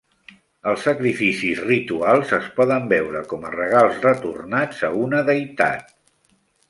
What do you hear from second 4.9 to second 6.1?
una deïtat.